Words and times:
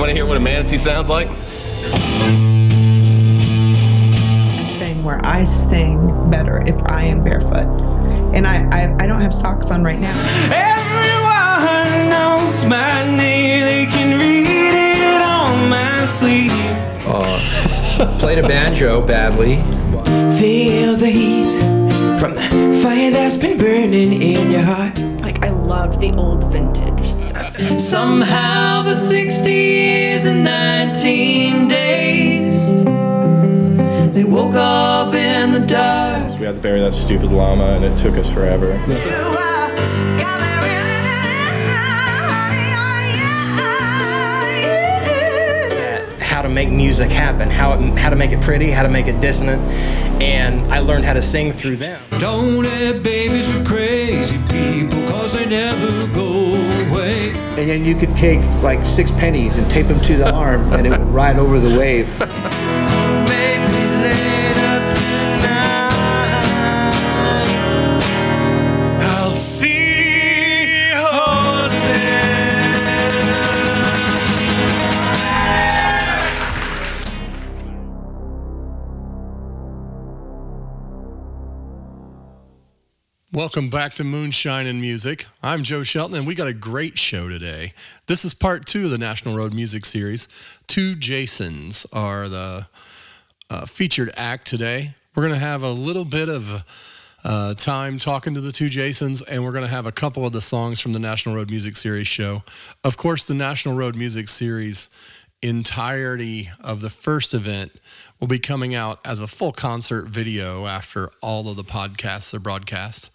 You 0.00 0.04
want 0.04 0.12
to 0.12 0.16
hear 0.16 0.24
what 0.24 0.38
a 0.38 0.40
manatee 0.40 0.78
sounds 0.78 1.10
like? 1.10 1.28
Thing 4.78 5.04
where 5.04 5.20
I 5.22 5.44
sing 5.44 6.30
better 6.30 6.66
if 6.66 6.74
I 6.86 7.04
am 7.04 7.22
barefoot, 7.22 7.66
and 8.34 8.46
I 8.46 8.66
I, 8.72 8.96
I 8.98 9.06
don't 9.06 9.20
have 9.20 9.34
socks 9.34 9.70
on 9.70 9.84
right 9.84 10.00
now. 10.00 10.18
Everyone 10.50 12.08
knows 12.08 12.64
my 12.64 13.14
name, 13.14 13.60
they 13.60 13.84
can 13.92 14.18
read 14.18 14.46
it 14.46 15.20
on 15.20 15.68
my 15.68 16.06
sleeve. 16.06 16.50
Played 18.18 18.38
a 18.38 18.48
banjo 18.48 19.06
badly. 19.06 19.56
Feel 20.40 20.96
the 20.96 21.10
heat 21.10 21.50
from 22.18 22.34
the 22.36 22.80
fire 22.82 23.10
that's 23.10 23.36
been 23.36 23.58
burning 23.58 24.22
in 24.22 24.50
your 24.50 24.62
heart. 24.62 24.98
Like 25.20 25.44
I 25.44 25.50
loved 25.50 26.00
the 26.00 26.12
old 26.12 26.50
vintage 26.50 26.80
stuff. 26.80 26.99
Somehow 27.78 28.82
the 28.82 28.94
60 28.94 29.52
years 29.52 30.24
and 30.24 30.42
19 30.42 31.68
days. 31.68 32.84
They 34.14 34.24
woke 34.24 34.54
up 34.54 35.12
in 35.14 35.52
the 35.52 35.60
dark. 35.60 36.38
We 36.38 36.46
had 36.46 36.56
to 36.56 36.60
bury 36.60 36.80
that 36.80 36.94
stupid 36.94 37.30
llama, 37.30 37.64
and 37.64 37.84
it 37.84 37.98
took 37.98 38.16
us 38.16 38.30
forever. 38.30 38.74
how 46.40 46.42
to 46.42 46.48
make 46.48 46.70
music 46.70 47.10
happen, 47.10 47.50
how 47.50 47.72
it, 47.72 47.98
how 47.98 48.08
to 48.08 48.16
make 48.16 48.30
it 48.30 48.40
pretty, 48.40 48.70
how 48.70 48.82
to 48.82 48.88
make 48.88 49.06
it 49.06 49.20
dissonant, 49.20 49.60
and 50.22 50.72
I 50.72 50.78
learned 50.78 51.04
how 51.04 51.12
to 51.12 51.20
sing 51.20 51.52
through 51.52 51.76
them. 51.76 52.00
Don't 52.18 52.62
let 52.62 53.02
babies 53.02 53.52
with 53.52 53.66
crazy 53.66 54.38
people, 54.48 55.06
cause 55.10 55.34
they 55.34 55.44
never 55.44 56.06
go 56.14 56.26
away. 56.28 56.39
And 57.36 57.68
then 57.68 57.84
you 57.84 57.94
could 57.94 58.14
take 58.16 58.40
like 58.62 58.84
six 58.84 59.10
pennies 59.12 59.56
and 59.56 59.70
tape 59.70 59.86
them 59.88 60.00
to 60.02 60.16
the 60.16 60.30
arm 60.30 60.72
and 60.72 60.86
it 60.86 60.90
would 60.90 61.08
ride 61.08 61.38
over 61.38 61.58
the 61.58 61.78
wave 61.78 62.08
Welcome 83.40 83.70
back 83.70 83.94
to 83.94 84.04
Moonshine 84.04 84.66
and 84.66 84.82
Music. 84.82 85.24
I'm 85.42 85.62
Joe 85.62 85.82
Shelton, 85.82 86.14
and 86.14 86.26
we 86.26 86.34
got 86.34 86.46
a 86.46 86.52
great 86.52 86.98
show 86.98 87.30
today. 87.30 87.72
This 88.04 88.22
is 88.22 88.34
part 88.34 88.66
two 88.66 88.84
of 88.84 88.90
the 88.90 88.98
National 88.98 89.34
Road 89.34 89.54
Music 89.54 89.86
Series. 89.86 90.28
Two 90.66 90.94
Jasons 90.94 91.86
are 91.90 92.28
the 92.28 92.66
uh, 93.48 93.64
featured 93.64 94.12
act 94.14 94.46
today. 94.46 94.94
We're 95.14 95.22
going 95.22 95.32
to 95.32 95.40
have 95.40 95.62
a 95.62 95.70
little 95.70 96.04
bit 96.04 96.28
of 96.28 96.66
uh, 97.24 97.54
time 97.54 97.96
talking 97.96 98.34
to 98.34 98.42
the 98.42 98.52
two 98.52 98.68
Jasons, 98.68 99.22
and 99.22 99.42
we're 99.42 99.52
going 99.52 99.64
to 99.64 99.70
have 99.70 99.86
a 99.86 99.92
couple 99.92 100.26
of 100.26 100.32
the 100.32 100.42
songs 100.42 100.78
from 100.78 100.92
the 100.92 100.98
National 100.98 101.34
Road 101.34 101.48
Music 101.48 101.78
Series 101.78 102.08
show. 102.08 102.42
Of 102.84 102.98
course, 102.98 103.24
the 103.24 103.32
National 103.32 103.74
Road 103.74 103.96
Music 103.96 104.28
Series 104.28 104.90
entirety 105.40 106.50
of 106.60 106.82
the 106.82 106.90
first 106.90 107.32
event 107.32 107.72
will 108.20 108.28
be 108.28 108.38
coming 108.38 108.74
out 108.74 109.00
as 109.04 109.20
a 109.20 109.26
full 109.26 109.52
concert 109.52 110.06
video 110.06 110.66
after 110.66 111.10
all 111.22 111.48
of 111.48 111.56
the 111.56 111.64
podcasts 111.64 112.32
are 112.34 112.38
broadcast. 112.38 113.10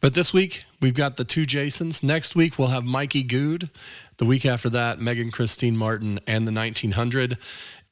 But 0.00 0.14
this 0.14 0.32
week, 0.32 0.64
we've 0.80 0.94
got 0.94 1.16
the 1.16 1.24
two 1.24 1.46
Jasons. 1.46 2.02
Next 2.02 2.36
week, 2.36 2.58
we'll 2.58 2.68
have 2.68 2.84
Mikey 2.84 3.22
Good. 3.22 3.70
The 4.18 4.24
week 4.24 4.44
after 4.44 4.68
that, 4.70 5.00
Megan 5.00 5.30
Christine 5.30 5.76
Martin 5.76 6.18
and 6.26 6.46
the 6.46 6.52
1900 6.52 7.38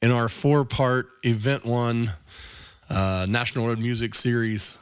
in 0.01 0.11
our 0.11 0.29
four 0.29 0.65
part 0.65 1.09
event 1.23 1.65
one 1.65 2.13
uh, 2.89 3.25
National 3.27 3.67
Road 3.67 3.79
Music 3.79 4.13
Series 4.13 4.77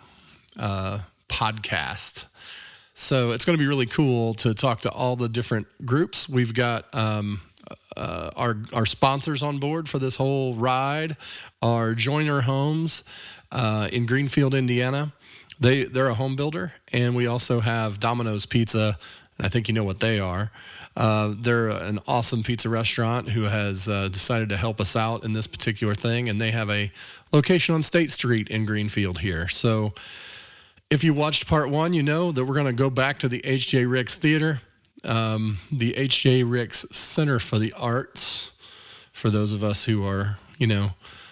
uh, 0.57 0.99
podcast. 1.29 2.25
So 2.93 3.31
it's 3.31 3.43
going 3.43 3.57
to 3.57 3.61
be 3.61 3.67
really 3.67 3.85
cool 3.85 4.33
to 4.35 4.53
talk 4.53 4.81
to 4.81 4.89
all 4.89 5.15
the 5.15 5.27
different 5.29 5.67
groups. 5.85 6.29
We've 6.29 6.53
got 6.53 6.85
um, 6.93 7.41
uh, 7.97 8.29
our 8.35 8.57
our 8.73 8.85
sponsors 8.85 9.41
on 9.41 9.57
board 9.57 9.87
for 9.87 9.99
this 9.99 10.17
whole 10.17 10.55
ride 10.55 11.17
are 11.61 11.93
Joyner 11.93 12.41
Homes 12.41 13.03
uh, 13.51 13.89
in 13.91 14.05
Greenfield, 14.05 14.53
Indiana. 14.53 15.13
They 15.59 15.83
they're 15.83 16.07
a 16.07 16.15
home 16.15 16.35
builder, 16.35 16.73
and 16.91 17.15
we 17.15 17.27
also 17.27 17.61
have 17.61 17.99
Domino's 17.99 18.45
Pizza, 18.45 18.97
and 19.37 19.45
I 19.45 19.49
think 19.49 19.67
you 19.67 19.73
know 19.73 19.83
what 19.83 19.99
they 19.99 20.19
are. 20.19 20.51
Uh, 20.97 21.33
they're 21.37 21.69
an 21.69 21.99
awesome 22.07 22.41
pizza 22.41 22.69
restaurant 22.69 23.29
who 23.29 23.43
has 23.43 23.87
uh, 23.87 24.07
decided 24.07 24.49
to 24.49 24.57
help 24.57 24.79
us 24.79 24.95
out 24.95 25.23
in 25.25 25.33
this 25.33 25.47
particular 25.47 25.93
thing, 25.93 26.29
and 26.29 26.39
they 26.39 26.51
have 26.51 26.69
a 26.69 26.91
location 27.33 27.75
on 27.75 27.83
State 27.83 28.11
Street 28.11 28.49
in 28.49 28.65
Greenfield 28.65 29.19
here. 29.19 29.47
So 29.47 29.93
if 30.89 31.03
you 31.03 31.13
watched 31.13 31.47
part 31.47 31.69
one, 31.69 31.93
you 31.93 32.03
know 32.03 32.31
that 32.31 32.45
we're 32.45 32.53
going 32.53 32.65
to 32.67 32.73
go 32.73 32.89
back 32.89 33.19
to 33.19 33.27
the 33.27 33.45
H.J. 33.45 33.85
Ricks 33.85 34.17
Theater, 34.17 34.61
um, 35.05 35.59
the 35.71 35.95
H.J. 35.95 36.43
Ricks 36.43 36.85
Center 36.91 37.39
for 37.39 37.57
the 37.57 37.73
Arts. 37.73 38.51
For 39.11 39.29
those 39.29 39.53
of 39.53 39.63
us 39.63 39.85
who 39.85 40.05
are, 40.05 40.37
you 40.57 40.67
know, 40.67 40.91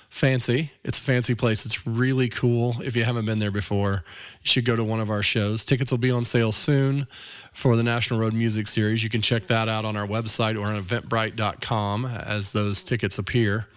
fancy, 0.09 0.71
it's 0.83 0.99
a 0.99 1.01
fancy 1.01 1.35
place. 1.35 1.65
It's 1.65 1.85
really 1.85 2.29
cool. 2.29 2.77
If 2.81 2.95
you 2.95 3.03
haven't 3.03 3.25
been 3.25 3.39
there 3.39 3.51
before, 3.51 4.03
you 4.41 4.47
should 4.47 4.63
go 4.63 4.75
to 4.75 4.83
one 4.83 4.99
of 5.01 5.09
our 5.09 5.23
shows. 5.23 5.65
Tickets 5.65 5.91
will 5.91 5.97
be 5.97 6.11
on 6.11 6.23
sale 6.23 6.51
soon 6.51 7.07
for 7.51 7.75
the 7.75 7.83
National 7.83 8.19
Road 8.19 8.33
Music 8.33 8.67
Series. 8.67 9.03
You 9.03 9.09
can 9.09 9.21
check 9.21 9.47
that 9.47 9.67
out 9.67 9.83
on 9.85 9.97
our 9.97 10.07
website 10.07 10.57
or 10.57 10.67
on 10.67 10.81
eventbrite.com 10.81 12.05
as 12.05 12.53
those 12.53 12.83
tickets 12.83 13.17
appear 13.17 13.67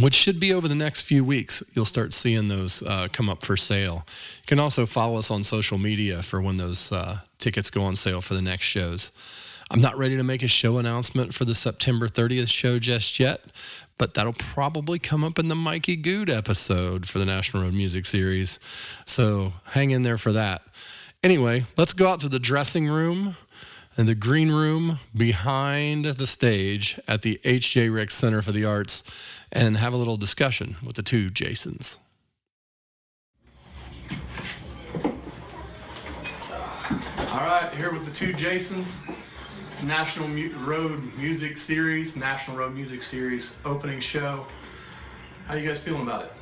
which 0.00 0.14
should 0.14 0.40
be 0.40 0.52
over 0.52 0.66
the 0.66 0.74
next 0.74 1.02
few 1.02 1.24
weeks. 1.24 1.62
You'll 1.74 1.84
start 1.84 2.12
seeing 2.12 2.48
those 2.48 2.82
uh, 2.82 3.08
come 3.12 3.28
up 3.28 3.44
for 3.44 3.56
sale. 3.56 4.04
You 4.40 4.46
can 4.46 4.58
also 4.58 4.86
follow 4.86 5.18
us 5.18 5.30
on 5.30 5.44
social 5.44 5.78
media 5.78 6.22
for 6.22 6.40
when 6.40 6.56
those 6.56 6.90
uh, 6.90 7.20
tickets 7.38 7.70
go 7.70 7.82
on 7.82 7.96
sale 7.96 8.20
for 8.20 8.34
the 8.34 8.42
next 8.42 8.66
shows. 8.66 9.10
I'm 9.70 9.80
not 9.80 9.96
ready 9.96 10.16
to 10.16 10.24
make 10.24 10.42
a 10.42 10.48
show 10.48 10.78
announcement 10.78 11.34
for 11.34 11.44
the 11.44 11.54
September 11.54 12.06
30th 12.06 12.48
show 12.48 12.78
just 12.78 13.18
yet, 13.18 13.40
but 13.96 14.14
that'll 14.14 14.34
probably 14.34 14.98
come 14.98 15.24
up 15.24 15.38
in 15.38 15.48
the 15.48 15.54
Mikey 15.54 15.96
Good 15.96 16.28
episode 16.28 17.06
for 17.06 17.18
the 17.18 17.24
National 17.24 17.62
Road 17.62 17.74
Music 17.74 18.04
Series. 18.04 18.58
So 19.06 19.54
hang 19.66 19.90
in 19.90 20.02
there 20.02 20.18
for 20.18 20.32
that. 20.32 20.62
Anyway, 21.22 21.64
let's 21.76 21.94
go 21.94 22.08
out 22.08 22.20
to 22.20 22.28
the 22.28 22.38
dressing 22.38 22.88
room 22.88 23.36
and 23.96 24.08
the 24.08 24.14
green 24.14 24.50
room 24.50 24.98
behind 25.16 26.04
the 26.04 26.26
stage 26.26 26.98
at 27.06 27.22
the 27.22 27.40
H.J. 27.44 27.88
Ricks 27.90 28.14
Center 28.14 28.42
for 28.42 28.52
the 28.52 28.64
Arts 28.64 29.02
and 29.52 29.76
have 29.76 29.92
a 29.92 29.96
little 29.96 30.16
discussion 30.16 30.76
with 30.84 30.96
the 30.96 31.02
two 31.02 31.30
Jasons. 31.30 31.98
All 37.32 37.40
right, 37.40 37.70
here 37.76 37.92
with 37.92 38.04
the 38.04 38.12
two 38.12 38.32
Jasons, 38.32 39.06
National 39.82 40.28
Mu- 40.28 40.52
Road 40.64 41.02
Music 41.16 41.56
Series, 41.56 42.16
National 42.16 42.56
Road 42.56 42.74
Music 42.74 43.02
Series 43.02 43.56
opening 43.64 43.98
show. 44.00 44.46
How 45.46 45.54
you 45.54 45.66
guys 45.66 45.82
feeling 45.82 46.02
about 46.02 46.24
it? 46.24 46.32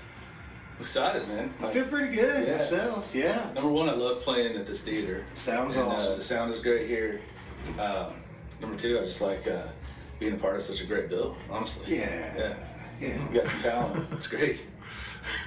Excited, 0.80 1.28
man. 1.28 1.52
I 1.62 1.70
feel 1.70 1.84
pretty 1.84 2.14
good 2.14 2.46
Yeah. 2.46 2.56
myself 2.56 3.10
yeah 3.14 3.50
number 3.54 3.70
one, 3.70 3.88
I 3.88 3.92
love 3.92 4.20
playing 4.20 4.56
at 4.56 4.66
this 4.66 4.80
theater. 4.82 5.24
Sounds 5.34 5.76
And, 5.76 5.86
awesome. 5.88 6.12
Uh, 6.12 6.16
the 6.16 6.22
sound 6.22 6.52
is 6.52 6.58
great 6.58 6.88
here. 6.88 7.20
Um, 7.78 8.12
number 8.60 8.76
two, 8.76 8.98
I 8.98 9.02
just 9.02 9.20
like 9.22 9.46
uh, 9.46 9.62
being 10.18 10.34
a 10.34 10.36
part 10.36 10.56
of 10.56 10.62
such 10.62 10.80
a 10.82 10.86
great 10.86 11.08
bill. 11.08 11.36
Honestly. 11.50 11.96
Yeah. 11.98 12.36
Yeah. 12.36 12.54
yeah 13.00 13.28
You 13.32 13.34
got 13.40 13.46
some 13.46 13.60
talent. 13.72 14.06
it's 14.12 14.26
great. 14.28 14.66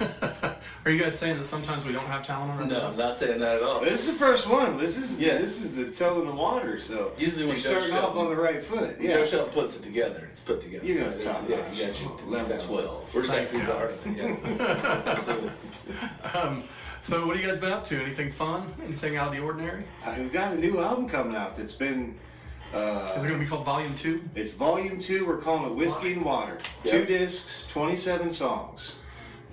Are 0.86 0.90
you 0.90 0.98
guys 0.98 1.18
saying 1.18 1.36
that 1.36 1.44
sometimes 1.44 1.84
we 1.84 1.92
don't 1.92 2.06
have 2.06 2.22
talent 2.26 2.50
on 2.50 2.60
our 2.60 2.66
No, 2.66 2.86
I'm 2.88 2.96
not 2.96 3.14
saying 3.18 3.40
that 3.40 3.56
at 3.56 3.62
all. 3.62 3.80
this 3.80 4.08
is 4.08 4.14
the 4.14 4.18
first 4.18 4.48
one 4.48 4.78
this 4.78 4.96
is 4.96 5.20
Yeah. 5.20 5.36
this 5.36 5.60
is 5.60 5.76
the 5.76 5.90
toe 5.90 6.18
in 6.22 6.26
the 6.26 6.32
water 6.32 6.78
so 6.80 7.12
Usually 7.18 7.44
when 7.44 7.56
you're 7.56 7.74
Joe 7.74 7.78
starting 7.80 7.96
off 7.98 8.16
on 8.16 8.30
the 8.30 8.36
right 8.40 8.64
foot 8.64 8.96
yeah 8.98 9.10
Joe 9.10 9.24
Shelton 9.26 9.52
puts 9.52 9.78
it 9.78 9.82
together. 9.84 10.26
It's 10.30 10.40
put 10.40 10.62
together. 10.62 10.82
You 10.86 11.00
know 11.00 11.06
it's 11.08 11.18
It's- 11.18 11.38
top 11.38 11.46
Yeah, 11.46 11.56
notch. 11.56 11.78
you 11.78 11.86
got 11.88 12.00
you. 12.00 12.30
Level 12.30 12.56
12. 12.58 13.14
We're 13.14 13.20
just 13.20 13.34
Thanks, 13.34 13.54
actually 13.54 13.78
guys. 13.80 14.00
the 14.00 14.10
Yeah. 14.12 15.02
Absolutely. 15.12 15.50
Um, 16.32 16.64
so, 17.00 17.26
what 17.26 17.36
have 17.36 17.44
you 17.44 17.50
guys 17.50 17.60
been 17.60 17.72
up 17.72 17.84
to? 17.84 18.00
Anything 18.02 18.30
fun? 18.30 18.72
Anything 18.82 19.16
out 19.16 19.28
of 19.28 19.34
the 19.34 19.40
ordinary? 19.40 19.84
Uh, 20.04 20.14
we've 20.18 20.32
got 20.32 20.52
a 20.54 20.56
new 20.56 20.80
album 20.80 21.08
coming 21.08 21.36
out 21.36 21.54
that's 21.56 21.72
been 21.74 22.16
uh, 22.74 23.12
Is 23.16 23.24
it 23.24 23.28
going 23.28 23.38
to 23.38 23.44
be 23.44 23.48
called 23.48 23.64
Volume 23.64 23.94
2? 23.94 24.22
It's 24.34 24.52
volume 24.52 25.00
two. 25.00 25.24
We're 25.26 25.38
calling 25.38 25.70
it 25.70 25.74
Whiskey 25.76 26.14
and 26.14 26.24
Water. 26.24 26.58
Yep. 26.84 26.92
Two 26.92 27.04
discs, 27.06 27.68
27 27.68 28.30
songs. 28.32 28.98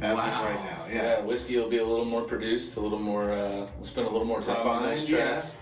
As 0.02 0.18
Wow. 0.18 0.26
of 0.26 0.46
right 0.46 0.66
now, 0.66 0.86
Yeah, 0.90 0.94
yeah. 1.20 1.22
whiskey 1.22 1.56
will 1.58 1.70
be 1.70 1.78
a 1.78 1.86
little 1.86 2.06
more 2.06 2.24
produced, 2.24 2.76
a 2.76 2.80
little 2.80 2.98
more. 3.00 3.32
Uh, 3.32 3.68
we'll 3.76 3.84
spend 3.84 4.08
a 4.08 4.10
little 4.10 4.26
more 4.26 4.42
time 4.42 4.68
on 4.68 4.84
those 4.84 5.04
Refined, 5.04 5.10
yeah. 5.10 5.32
tracks. 5.34 5.58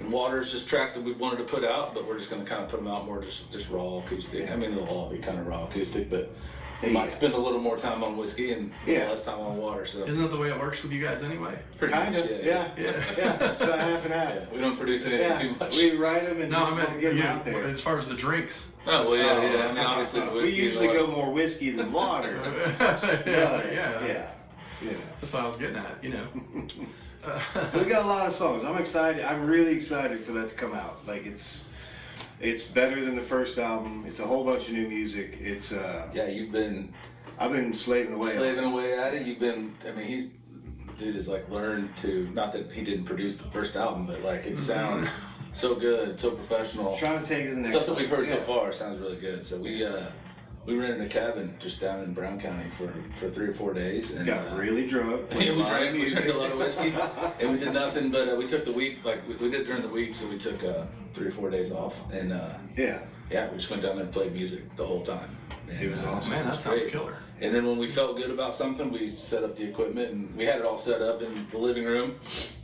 And 0.00 0.12
water's 0.12 0.52
just 0.52 0.68
tracks 0.68 0.94
that 0.94 1.02
we 1.04 1.12
wanted 1.12 1.38
to 1.38 1.44
put 1.44 1.64
out, 1.64 1.94
but 1.94 2.06
we're 2.06 2.18
just 2.18 2.28
going 2.30 2.42
to 2.44 2.48
kind 2.48 2.62
of 2.62 2.68
put 2.68 2.78
them 2.78 2.88
out 2.88 3.06
more 3.06 3.22
just 3.22 3.50
just 3.52 3.70
raw 3.70 3.98
acoustic. 3.98 4.50
I 4.50 4.56
mean, 4.56 4.74
they'll 4.74 4.84
all 4.84 5.08
be 5.08 5.18
kind 5.18 5.38
of 5.38 5.46
raw 5.46 5.64
acoustic, 5.64 6.10
but 6.10 6.30
we 6.82 6.90
might 6.90 7.12
spend 7.12 7.34
a 7.34 7.38
little 7.38 7.60
more 7.60 7.76
time 7.76 8.02
on 8.02 8.16
whiskey 8.16 8.52
and 8.52 8.72
Yeah. 8.86 9.08
less 9.10 9.24
time 9.24 9.38
on 9.38 9.56
water. 9.56 9.86
So 9.86 10.04
Isn't 10.04 10.20
that 10.20 10.30
the 10.30 10.36
way 10.36 10.48
it 10.48 10.58
works 10.58 10.82
with 10.82 10.92
you 10.92 11.00
guys 11.02 11.22
anyway? 11.22 11.56
pretty 11.78 11.94
Kind 11.94 12.14
much, 12.14 12.24
of, 12.24 12.30
yeah, 12.44 12.68
yeah, 12.76 12.92
Yeah. 13.16 13.50
It's 13.50 13.60
about 13.60 13.78
half 13.78 14.04
and 14.04 14.14
half. 14.14 14.34
Yeah, 14.34 14.40
we 14.52 14.60
don't 14.60 14.76
produce 14.76 15.06
anything 15.06 15.28
Yeah, 15.30 15.38
too 15.38 15.54
much. 15.60 15.76
we 15.76 15.96
write 15.96 16.26
them 16.26 16.40
and 16.40 16.50
No, 16.50 16.58
just 16.58 16.72
I 16.72 16.74
want 16.74 16.84
to 16.86 16.90
meant 16.90 17.00
get 17.00 17.08
them 17.10 17.18
yeah, 17.18 17.34
out 17.34 17.44
there. 17.44 17.64
as 17.64 17.80
far 17.80 17.98
as 17.98 18.06
the 18.08 18.14
drinks. 18.14 18.72
oh 18.86 19.04
well, 19.04 19.16
yeah, 19.16 19.52
yeah. 19.58 19.64
I 19.68 19.68
mean, 19.68 19.78
obviously 19.78 20.20
the 20.20 20.32
we 20.32 20.50
usually 20.50 20.88
go 20.88 21.06
more 21.06 21.32
whiskey 21.32 21.70
than 21.70 21.92
water. 21.92 22.40
yeah, 22.44 23.22
yeah, 23.26 23.62
yeah, 23.72 24.06
yeah. 24.06 24.30
You. 24.82 24.96
That's 25.20 25.32
what 25.32 25.42
I 25.42 25.46
was 25.46 25.56
getting 25.56 25.76
at. 25.76 26.02
You 26.02 26.10
know. 26.10 26.26
we 27.74 27.84
got 27.84 28.04
a 28.04 28.08
lot 28.08 28.26
of 28.26 28.32
songs. 28.32 28.64
I'm 28.64 28.76
excited. 28.78 29.24
I'm 29.24 29.46
really 29.46 29.74
excited 29.76 30.18
for 30.20 30.32
that 30.32 30.48
to 30.48 30.54
come 30.56 30.74
out. 30.74 31.06
Like 31.06 31.24
it's, 31.26 31.68
it's 32.42 32.66
better 32.66 33.04
than 33.04 33.14
the 33.14 33.22
first 33.22 33.58
album. 33.58 34.04
It's 34.06 34.20
a 34.20 34.26
whole 34.26 34.44
bunch 34.44 34.68
of 34.68 34.74
new 34.74 34.88
music. 34.88 35.38
It's 35.40 35.72
uh, 35.72 36.10
Yeah, 36.12 36.28
you've 36.28 36.52
been 36.52 36.92
I've 37.38 37.52
been 37.52 37.72
slaving 37.72 38.12
away. 38.12 38.28
slaving 38.28 38.64
away 38.64 38.98
at 38.98 39.14
it. 39.14 39.26
You've 39.26 39.40
been. 39.40 39.74
I 39.86 39.92
mean, 39.92 40.06
he's 40.06 40.30
dude 40.98 41.14
has 41.14 41.28
like 41.28 41.48
learned 41.48 41.96
to. 41.98 42.28
Not 42.34 42.52
that 42.52 42.70
he 42.72 42.84
didn't 42.84 43.04
produce 43.06 43.36
the 43.36 43.50
first 43.50 43.76
album, 43.76 44.06
but 44.06 44.22
like 44.22 44.44
it 44.46 44.58
sounds 44.58 45.10
so 45.52 45.74
good, 45.74 46.20
so 46.20 46.32
professional. 46.32 46.94
Trying 46.96 47.22
to 47.22 47.28
take 47.28 47.44
it 47.46 47.50
the 47.50 47.56
next. 47.56 47.70
Stuff 47.70 47.86
that 47.86 47.96
we've 47.96 48.08
heard 48.10 48.26
so 48.26 48.36
far 48.36 48.72
sounds 48.72 48.98
really 49.00 49.16
good. 49.16 49.46
So 49.46 49.58
we 49.60 49.84
uh, 49.84 50.02
we 50.64 50.76
rented 50.78 51.00
a 51.00 51.08
cabin 51.08 51.56
just 51.58 51.80
down 51.80 52.00
in 52.04 52.12
Brown 52.12 52.40
County 52.40 52.68
for, 52.70 52.92
for 53.16 53.28
three 53.30 53.48
or 53.48 53.52
four 53.52 53.72
days 53.74 54.14
and 54.14 54.24
Got 54.24 54.48
uh, 54.52 54.54
really 54.56 54.86
drunk. 54.86 55.28
played 55.30 55.48
yeah, 55.48 55.56
we 55.56 55.64
drank, 55.64 55.94
we 55.94 56.08
drank 56.08 56.26
a 56.28 56.32
lot 56.38 56.52
of 56.52 56.58
whiskey, 56.58 56.94
and 57.40 57.50
we 57.50 57.58
did 57.58 57.72
nothing. 57.74 58.10
But 58.10 58.28
uh, 58.28 58.36
we 58.36 58.46
took 58.46 58.64
the 58.64 58.72
week, 58.72 59.04
like 59.04 59.26
we, 59.28 59.34
we 59.36 59.50
did 59.50 59.66
during 59.66 59.82
the 59.82 59.88
week, 59.88 60.14
so 60.14 60.28
we 60.28 60.38
took 60.38 60.62
uh, 60.62 60.84
three 61.14 61.26
or 61.26 61.32
four 61.32 61.50
days 61.50 61.72
off, 61.72 62.10
and 62.12 62.32
uh, 62.32 62.50
Yeah. 62.76 63.00
yeah, 63.30 63.48
we 63.50 63.56
just 63.56 63.70
went 63.70 63.82
down 63.82 63.96
there 63.96 64.04
and 64.04 64.12
played 64.12 64.32
music 64.32 64.76
the 64.76 64.86
whole 64.86 65.02
time. 65.02 65.36
And, 65.68 65.80
It 65.80 65.90
was 65.90 66.04
uh, 66.04 66.10
awesome. 66.12 66.30
Man, 66.30 66.44
that 66.46 66.54
sounds 66.58 66.82
great. 66.82 66.92
killer. 66.92 67.16
And 67.40 67.52
then 67.52 67.66
when 67.66 67.76
we 67.76 67.88
felt 67.88 68.16
good 68.16 68.30
about 68.30 68.54
something, 68.54 68.92
we 68.92 69.10
set 69.10 69.42
up 69.42 69.56
the 69.56 69.64
equipment 69.64 70.12
and 70.12 70.36
we 70.36 70.44
had 70.44 70.60
it 70.60 70.64
all 70.64 70.78
set 70.78 71.02
up 71.02 71.22
in 71.22 71.48
the 71.50 71.58
living 71.58 71.84
room, 71.84 72.14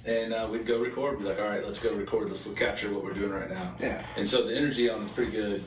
and 0.05 0.33
uh, 0.33 0.47
we'd 0.49 0.67
go 0.67 0.79
record. 0.79 1.17
We'd 1.19 1.25
be 1.25 1.29
like, 1.31 1.41
all 1.41 1.49
right, 1.49 1.65
let's 1.65 1.81
go 1.81 1.93
record. 1.95 2.29
Let's 2.29 2.49
capture 2.53 2.95
what 2.95 3.03
we're 3.03 3.13
doing 3.15 3.33
right 3.33 3.51
now. 3.51 3.75
Yeah. 3.81 4.07
And 4.17 4.29
so 4.29 4.47
the 4.47 4.57
energy 4.57 4.89
on 4.89 5.03
it's 5.03 5.11
pretty 5.11 5.33
good. 5.33 5.65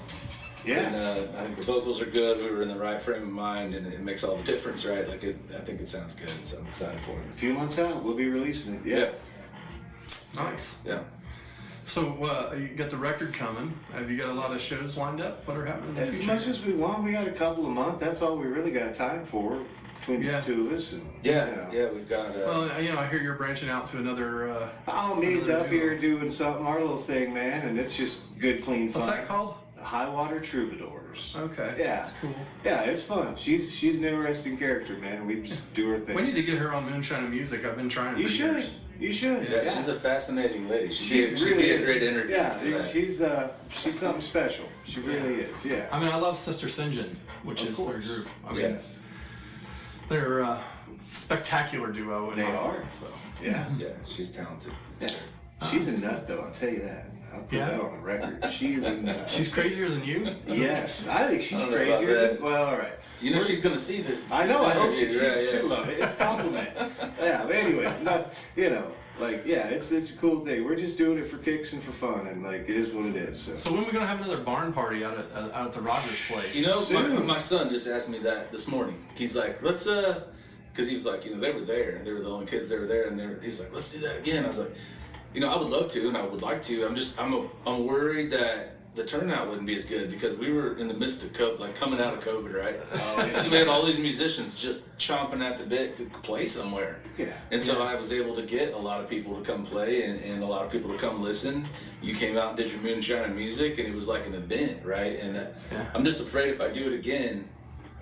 Yeah. 0.66 0.80
And 0.88 0.96
uh, 0.96 1.40
I 1.40 1.44
think 1.46 1.58
the 1.58 1.64
vocals 1.64 2.02
are 2.02 2.06
good. 2.06 2.38
We 2.38 2.52
were 2.52 2.62
in 2.62 2.70
the 2.70 2.76
right 2.76 3.02
frame 3.02 3.24
of 3.24 3.30
mind, 3.30 3.74
and 3.76 3.88
it 3.88 4.02
makes 4.02 4.24
all 4.24 4.36
the 4.38 4.44
difference, 4.44 4.86
right? 4.86 5.08
Like 5.08 5.24
it, 5.24 5.38
I 5.56 5.62
think 5.62 5.82
it 5.82 5.90
sounds 5.90 6.16
good, 6.16 6.30
so 6.46 6.60
I'm 6.60 6.68
excited 6.68 7.02
for 7.02 7.12
it. 7.20 7.30
A 7.30 7.34
few 7.34 7.54
months 7.54 7.80
out, 7.80 8.04
we'll 8.04 8.16
be 8.16 8.30
releasing 8.30 8.76
it. 8.76 8.82
Yeah. 8.86 8.98
Yeah, 8.98 10.44
Nice. 10.44 10.82
yeah. 10.86 11.00
So 11.86 12.24
uh, 12.24 12.56
you 12.56 12.70
got 12.70 12.90
the 12.90 12.98
record 12.98 13.34
coming. 13.34 13.78
Have 13.94 14.10
you 14.10 14.18
got 14.18 14.30
a 14.30 14.34
lot 14.34 14.52
of 14.54 14.62
shows 14.62 14.98
lined 14.98 15.20
up? 15.20 15.46
What 15.48 15.58
are 15.58 15.66
happening 15.66 15.90
in 15.90 15.96
the 15.96 16.02
As 16.02 16.16
future? 16.18 16.34
much 16.34 16.48
as 16.48 16.64
we 16.66 16.74
want, 16.74 17.04
we 17.04 17.12
got 17.12 17.28
a 17.28 17.32
couple 17.32 17.66
of 17.66 17.72
months. 17.74 18.00
That's 18.00 18.22
all 18.22 18.38
we 18.38 18.46
really 18.48 18.72
got 18.72 18.94
time 18.96 19.26
for 19.26 19.60
between 20.00 20.22
Yeah. 20.22 20.40
the 20.40 20.54
two 20.54 20.68
of 20.68 20.74
us. 20.74 20.94
And, 20.94 21.06
Yeah, 21.22 21.50
you 21.50 21.56
know. 21.56 21.68
yeah, 21.74 21.90
we've 21.92 22.08
got. 22.08 22.28
Uh, 22.36 22.44
well, 22.46 22.82
you 22.82 22.92
know, 22.94 23.00
I 23.00 23.08
hear 23.08 23.20
you're 23.22 23.36
branching 23.36 23.68
out 23.70 23.88
to 23.88 23.98
another. 23.98 24.52
Uh, 24.52 24.70
Oh, 24.88 25.16
me 25.16 25.34
and 25.34 25.44
Another 25.44 25.64
Duffy 25.64 25.80
duo. 25.80 25.88
are 25.92 25.98
doing 25.98 26.30
something, 26.30 26.66
our 26.66 26.80
little 26.80 26.98
thing, 26.98 27.34
man, 27.34 27.68
and 27.68 27.78
it's 27.80 27.98
just 27.98 28.38
good, 28.40 28.64
clean 28.64 28.90
fun. 28.90 29.02
what's 29.02 29.12
that 29.12 29.28
called? 29.28 29.56
High 29.82 30.10
Water 30.10 30.40
Troubadours. 30.40 31.36
Okay. 31.38 31.76
Yeah. 31.78 31.96
That's 31.96 32.14
cool. 32.14 32.34
Yeah, 32.64 32.82
it's 32.84 33.04
fun. 33.04 33.36
She's 33.36 33.74
she's 33.74 33.98
an 33.98 34.06
interesting 34.06 34.58
character, 34.58 34.96
man. 34.98 35.26
We 35.26 35.42
just 35.42 35.74
do 35.74 35.90
her 35.90 36.00
thing. 36.00 36.16
We 36.16 36.22
need 36.24 36.36
to 36.36 36.44
get 36.44 36.58
her 36.58 36.74
on 36.74 36.90
Moonshine 36.90 37.24
and 37.24 37.32
Music. 37.34 37.66
I've 37.66 37.76
been 37.76 37.90
trying. 37.90 38.16
To 38.16 38.22
You 38.22 38.28
should. 38.30 38.52
Years. 38.56 38.74
You 39.00 39.12
should. 39.12 39.50
yeah, 39.50 39.64
she's 39.64 39.88
a 39.88 39.96
fascinating 39.96 40.70
lady. 40.70 40.94
She'd, 40.94 41.06
She 41.06 41.26
be, 41.32 41.38
she'd 41.38 41.46
really 41.46 41.64
be 41.64 41.72
a 41.72 41.86
great 41.86 42.04
interview. 42.04 42.36
Yeah, 42.36 42.86
she's 42.86 43.20
uh 43.22 43.52
she's 43.72 43.98
something 43.98 44.22
special. 44.22 44.66
She 44.86 45.00
really 45.00 45.34
is. 45.36 45.66
Yeah. 45.66 45.90
I 45.92 46.00
mean, 46.00 46.10
I 46.10 46.18
love 46.18 46.38
Sister 46.38 46.68
Sinjin, 46.68 47.16
which 47.44 47.64
Of 47.64 47.70
is 47.70 47.78
their 47.78 47.86
course. 47.88 48.08
group. 48.08 48.28
I 48.48 48.52
mean, 48.52 48.62
yes. 48.62 49.04
they're 50.08 50.40
a 50.42 50.62
spectacular 51.04 51.92
duo. 51.92 52.30
in 52.32 52.38
They 52.38 52.44
are. 52.46 52.84
So. 52.92 53.08
Yeah. 53.42 53.66
yeah, 53.78 53.88
she's 54.06 54.32
talented. 54.32 54.74
Yeah. 55.00 55.08
great. 55.08 55.20
She's 55.72 55.88
a 55.88 55.98
nut, 55.98 56.28
though. 56.28 56.42
I'll 56.42 56.52
tell 56.52 56.70
you 56.70 56.80
that. 56.80 57.08
I'll 57.34 57.42
put 57.42 57.54
Yeah? 57.58 57.66
that 57.70 57.82
on 57.82 57.92
the 57.92 57.98
record. 58.00 58.50
She 58.52 58.74
is 58.74 58.84
a 58.86 58.94
nut. 59.02 59.30
She's 59.30 59.52
crazier 59.52 59.90
than 59.90 60.04
you. 60.04 60.36
Yes, 60.48 61.08
I 61.08 61.28
think 61.28 61.42
she's 61.42 61.60
I 61.60 61.66
don't 61.66 61.72
know 61.72 61.78
about 61.78 62.00
crazier 62.00 62.28
than. 62.34 62.42
Well, 62.42 62.66
all 62.66 62.78
right. 62.78 62.94
You 63.22 63.32
know 63.32 63.40
she's 63.42 63.62
gonna 63.62 63.80
see 63.80 64.02
this. 64.02 64.24
I 64.32 64.48
know. 64.48 64.66
I 64.66 64.74
hope 64.74 64.94
she, 64.94 65.06
this 65.06 65.20
she, 65.20 65.28
right, 65.28 65.48
she'll 65.52 65.70
yeah. 65.70 65.76
love 65.76 65.90
it. 65.90 66.00
It's 66.00 66.16
a 66.16 66.24
compliment. 66.24 66.70
yeah. 67.20 67.44
But 67.46 67.56
anyways, 67.56 68.02
not 68.02 68.34
you 68.56 68.72
know, 68.72 68.92
like 69.20 69.44
yeah, 69.46 69.68
it's 69.68 69.92
it's 69.92 70.16
a 70.16 70.18
cool 70.18 70.44
thing. 70.44 70.66
We're 70.66 70.76
just 70.76 70.98
doing 70.98 71.20
it 71.20 71.28
for 71.28 71.38
kicks 71.38 71.74
and 71.74 71.84
for 71.84 71.92
fun, 71.92 72.26
and 72.26 72.42
like 72.42 72.62
it 72.62 72.72
is 72.72 72.92
what 72.92 73.06
it 73.06 73.16
is. 73.16 73.40
So. 73.40 73.56
So 73.56 73.74
when 73.76 73.84
are 73.84 73.88
we 73.88 73.94
gonna 73.94 74.08
have 74.08 74.22
another 74.22 74.42
barn 74.44 74.74
party 74.74 75.06
out 75.06 75.20
at 75.20 75.26
uh, 75.36 75.50
out 75.54 75.68
at 75.68 75.74
the 75.74 75.82
Rogers 75.82 76.20
place? 76.28 76.56
You 76.60 76.66
know, 76.66 76.84
my, 76.92 77.24
my 77.24 77.38
son 77.38 77.70
just 77.70 77.88
asked 77.88 78.10
me 78.10 78.18
that 78.20 78.52
this 78.52 78.68
morning. 78.68 79.06
He's 79.14 79.36
like, 79.36 79.62
let's 79.62 79.86
uh, 79.86 80.24
because 80.74 80.90
he 80.90 80.96
was 80.96 81.06
like, 81.06 81.24
you 81.26 81.36
know, 81.36 81.40
they 81.40 81.52
were 81.52 81.62
there. 81.62 82.02
They 82.04 82.14
were 82.14 82.22
the 82.22 82.30
only 82.30 82.48
kids 82.48 82.70
that 82.70 82.80
were 82.80 82.88
there, 82.88 83.08
and 83.08 83.20
they 83.20 83.28
were, 83.28 83.40
he 83.40 83.48
was 83.50 83.60
like, 83.60 83.72
let's 83.74 83.92
do 83.92 84.00
that 84.00 84.18
again. 84.18 84.46
I 84.46 84.48
was 84.48 84.60
like, 84.60 84.74
you 85.34 85.42
know, 85.42 85.52
I 85.54 85.58
would 85.58 85.70
love 85.70 85.90
to, 85.92 86.08
and 86.08 86.18
I 86.18 86.24
would 86.26 86.42
like 86.42 86.64
to. 86.64 86.86
I'm 86.86 86.96
just, 86.96 87.20
I'm, 87.22 87.34
a, 87.34 87.48
I'm 87.66 87.86
worried 87.86 88.32
that 88.32 88.76
the 88.94 89.06
turnout 89.06 89.48
wouldn't 89.48 89.66
be 89.66 89.76
as 89.76 89.86
good 89.86 90.12
because 90.12 90.38
we 90.38 90.52
were 90.52 90.78
in 90.78 90.90
the 90.90 90.94
midst 90.94 91.24
of 91.24 91.32
COVID, 91.32 91.60
like 91.60 91.76
coming 91.78 92.02
out 92.02 92.14
of 92.14 92.20
COVID, 92.22 92.54
right? 92.54 92.76
Oh, 92.94 93.40
so 93.42 93.50
we 93.52 93.56
had 93.58 93.70
all 93.70 93.86
these 93.86 94.00
musicians 94.00 94.62
just 94.62 94.98
chomping 94.98 95.40
at 95.42 95.58
the 95.58 95.64
bit 95.64 95.96
to 95.98 96.06
play 96.06 96.46
somewhere. 96.46 97.00
Yeah. 97.18 97.28
And 97.52 97.62
so 97.62 97.84
I 97.84 97.96
was 97.96 98.12
able 98.12 98.36
to 98.36 98.42
get 98.42 98.74
a 98.74 98.78
lot 98.78 99.00
of 99.00 99.10
people 99.10 99.40
to 99.40 99.42
come 99.50 99.66
play 99.66 100.04
and, 100.04 100.22
and 100.22 100.44
a 100.44 100.46
lot 100.46 100.66
of 100.66 100.72
people 100.72 100.92
to 100.92 100.98
come 100.98 101.24
listen. 101.24 101.68
You 102.02 102.14
came 102.16 102.38
out 102.38 102.50
and 102.50 102.58
did 102.58 102.70
your 102.72 102.82
moonshine 102.82 103.24
and 103.24 103.36
music, 103.36 103.80
and 103.80 103.88
it 103.88 103.96
was 103.96 104.10
like 104.10 104.28
an 104.28 104.34
event, 104.34 104.86
right? 104.86 105.18
And 105.22 105.38
uh, 105.38 105.46
Yeah. 105.72 105.86
I'm 105.94 106.04
just 106.04 106.20
afraid 106.20 106.50
if 106.50 106.60
I 106.60 106.70
do 106.70 106.92
it 106.92 106.94
again, 106.94 107.48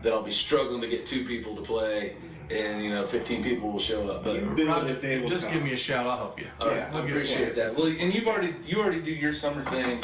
that 0.01 0.11
I'll 0.11 0.23
be 0.23 0.31
struggling 0.31 0.81
to 0.81 0.87
get 0.87 1.05
two 1.05 1.23
people 1.23 1.55
to 1.55 1.61
play, 1.61 2.15
and 2.49 2.83
you 2.83 2.89
know, 2.89 3.05
15 3.05 3.43
people 3.43 3.71
will 3.71 3.79
show 3.79 4.09
up. 4.09 4.23
But 4.23 4.35
You 4.35 4.67
Roger, 4.67 4.93
they 4.93 5.19
will 5.19 5.27
just 5.29 5.45
come. 5.45 5.53
give 5.55 5.63
me 5.63 5.73
a 5.73 5.77
shout. 5.77 6.05
I'll 6.07 6.17
help 6.17 6.39
you. 6.39 6.47
all 6.59 6.67
right, 6.67 6.77
Yeah. 6.77 6.91
I 6.93 6.99
appreciate 7.05 7.55
that. 7.55 7.75
Well, 7.75 7.87
and 7.87 8.13
you've 8.13 8.27
already 8.27 8.55
you 8.65 8.79
already 8.81 9.01
do 9.01 9.11
your 9.11 9.33
summer 9.33 9.61
thing, 9.61 10.03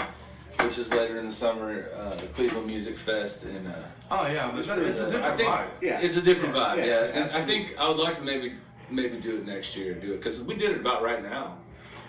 which 0.61 0.77
is 0.77 0.91
later 0.91 1.19
in 1.19 1.25
the 1.25 1.31
summer, 1.31 1.89
uh, 1.95 2.15
the 2.15 2.27
Cleveland 2.27 2.67
Music 2.67 2.97
Fest, 2.97 3.45
and 3.45 3.67
uh, 3.67 3.71
Oh 4.11 4.27
yeah, 4.27 4.51
but 4.55 4.65
that, 4.67 4.77
it's 4.79 4.99
a 4.99 5.05
different 5.09 5.25
I 5.25 5.35
think 5.35 5.49
vibe. 5.49 5.67
Yeah. 5.81 5.99
it's 6.01 6.17
a 6.17 6.21
different 6.21 6.53
vibe. 6.53 6.77
Yeah, 6.77 6.85
Yeah, 6.85 7.03
and 7.23 7.31
I 7.31 7.41
think 7.41 7.75
I 7.79 7.87
would 7.87 7.97
like 7.97 8.15
to 8.17 8.23
maybe 8.23 8.53
maybe 8.91 9.17
do 9.19 9.37
it 9.37 9.45
next 9.47 9.75
year. 9.75 9.95
Do 9.95 10.13
it 10.13 10.17
because 10.17 10.43
we 10.45 10.55
did 10.55 10.71
it 10.71 10.77
about 10.81 11.01
right 11.01 11.23
now. 11.23 11.57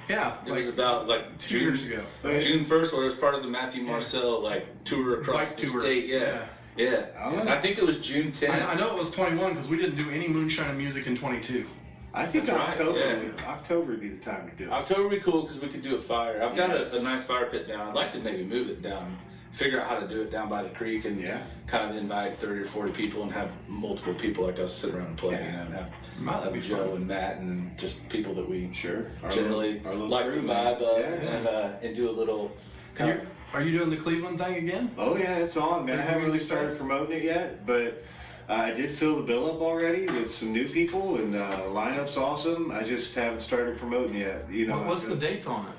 Yeah, 0.09 0.37
It 0.47 0.51
like 0.51 0.59
was 0.59 0.69
about 0.69 1.09
like 1.09 1.37
two 1.39 1.55
June, 1.59 1.63
years 1.63 1.85
ago. 1.87 2.39
June 2.41 2.63
first, 2.63 2.93
where 2.93 3.03
it 3.03 3.07
was 3.07 3.17
part 3.17 3.35
of 3.35 3.43
the 3.43 3.49
Matthew 3.49 3.83
Marcel 3.83 4.41
like 4.41 4.85
tour 4.85 5.21
across 5.21 5.37
Bike 5.53 5.57
the 5.61 5.67
tour. 5.67 5.81
state. 5.81 6.07
Yeah, 6.07 6.45
yeah. 6.77 7.07
I 7.19 7.31
don't 7.33 7.45
know. 7.45 7.53
I 7.53 7.61
think 7.61 7.79
it 7.79 7.85
was 7.85 8.01
June 8.01 8.33
10th. 8.33 8.51
I, 8.51 8.73
I 8.73 8.75
know 8.75 8.89
it 8.95 8.99
was 8.99 9.11
21 9.13 9.51
because 9.53 9.69
we 9.69 9.77
didn't 9.77 9.97
do 9.97 10.11
any 10.11 10.29
moonshine 10.29 10.69
and 10.71 10.79
music 10.79 11.07
in 11.07 11.17
22. 11.17 11.67
I 12.15 12.25
think 12.25 12.45
That's 12.47 12.59
right, 12.59 12.69
October 12.71 12.99
yeah. 12.99 13.15
would, 13.19 13.41
October 13.47 13.91
would 13.93 14.01
be 14.01 14.09
the 14.09 14.25
time 14.25 14.49
to 14.51 14.57
do 14.57 14.65
it. 14.65 14.71
October 14.73 15.03
would 15.03 15.11
be 15.11 15.21
cool 15.21 15.43
because 15.43 15.61
we 15.61 15.69
could 15.69 15.83
do 15.83 15.97
a 15.97 16.01
fire. 16.01 16.43
I've 16.43 16.57
got 16.57 16.71
a, 16.71 16.79
Yes. 16.81 16.95
a 16.95 17.03
nice 17.03 17.25
fire 17.27 17.47
pit 17.47 17.69
down. 17.69 17.89
I'd 17.89 17.95
like 17.95 18.13
to 18.13 18.19
maybe 18.21 18.43
move 18.43 18.71
it 18.71 18.81
down, 18.81 19.19
figure 19.53 19.81
out 19.83 19.87
how 19.87 19.99
to 20.01 20.09
do 20.09 20.23
it 20.23 20.31
down 20.31 20.49
by 20.49 20.63
the 20.63 20.71
creek, 20.71 21.05
and 21.05 21.21
Yeah. 21.21 21.43
kind 21.67 21.91
of 21.91 21.95
invite 21.97 22.39
30 22.39 22.61
or 22.63 22.65
40 22.65 22.93
people 22.93 23.23
and 23.23 23.33
have 23.33 23.51
multiple 23.69 24.15
people 24.15 24.47
like 24.47 24.59
us 24.59 24.73
sit 24.73 24.95
around 24.95 25.09
and 25.09 25.17
play, 25.19 25.33
Yeah. 25.35 25.47
you 25.47 25.53
know, 25.53 25.63
and 25.65 25.75
have, 25.75 25.91
Wow, 26.25 26.39
that'd 26.39 26.55
be 26.55 26.61
Joe 26.61 26.77
fun. 26.89 26.97
and 26.97 27.07
Matt 27.07 27.37
and 27.39 27.77
just 27.79 28.09
people 28.09 28.33
that 28.35 28.49
we 28.49 28.71
Sure. 28.73 29.11
Our 29.23 29.31
generally 29.31 29.73
little- 29.75 29.87
our 29.89 29.93
little 29.95 30.09
like 30.09 30.25
crew, 30.25 30.41
the 30.41 30.43
man. 30.47 30.75
vibe 30.77 30.81
of 30.81 30.99
Yeah. 30.99 31.31
and 31.37 31.47
uh, 31.49 31.69
and 31.83 31.95
do 31.95 32.09
a 32.09 32.13
little 32.13 32.51
kind 32.95 33.11
you, 33.11 33.17
of 33.21 33.27
are 33.55 33.63
you 33.63 33.77
doing 33.79 33.91
the 33.91 33.97
Cleveland 33.97 34.39
thing 34.39 34.57
again? 34.57 34.91
Oh 34.99 35.17
yeah, 35.17 35.39
it's 35.39 35.57
on, 35.57 35.87
man. 35.87 35.99
I 35.99 36.03
haven't 36.03 36.25
really 36.25 36.39
started 36.39 36.69
fest? 36.69 36.81
promoting 36.81 37.17
it 37.19 37.23
yet, 37.25 37.67
but 37.67 38.05
uh, 38.49 38.53
I 38.53 38.75
did 38.75 38.91
fill 38.91 39.17
the 39.17 39.23
bill 39.23 39.51
up 39.51 39.61
already 39.61 40.07
with 40.07 40.31
some 40.31 40.53
new 40.53 40.69
people, 40.69 41.17
and 41.17 41.35
uh, 41.35 41.63
lineup's 41.69 42.17
awesome. 42.17 42.71
I 42.71 42.83
just 42.85 43.15
haven't 43.15 43.41
started 43.41 43.79
promoting 43.79 44.17
yet. 44.17 44.49
You 44.51 44.67
know. 44.67 44.79
What, 44.79 44.87
what's 44.87 45.05
the 45.05 45.15
because- 45.15 45.29
dates 45.29 45.47
on 45.47 45.67
it? 45.67 45.73